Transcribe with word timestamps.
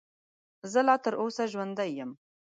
زه 0.71 0.79
لا 0.87 0.95
تر 1.03 1.13
اوسه 1.21 1.43
ژوندی 1.51 1.89
یم. 1.99 2.11